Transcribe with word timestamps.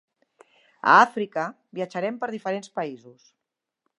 A 0.93 0.95
Àfrica, 1.01 1.43
viatjarem 1.79 2.19
per 2.23 2.31
diferents 2.33 2.75
països. 2.79 3.31